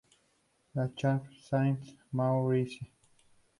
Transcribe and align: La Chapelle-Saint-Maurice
La 0.73 0.87
Chapelle-Saint-Maurice 0.97 2.79